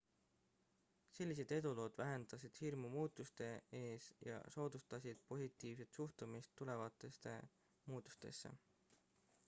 [1.15, 3.49] sellised edulood vähendasid hirmu muutuste
[3.81, 7.35] ees ja soodustasid positiivset suhtumist tulevastesse
[7.93, 8.53] muutustesse